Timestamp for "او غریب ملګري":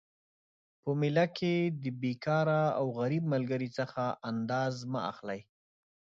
2.79-3.69